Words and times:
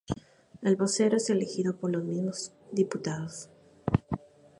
El 0.63 0.77
Vocero 0.77 1.17
es 1.17 1.29
elegido 1.29 1.75
por 1.77 1.91
los 1.91 2.03
mismos 2.03 2.51
diputados. 2.71 3.51